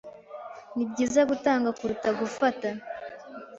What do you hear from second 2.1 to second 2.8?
gufata.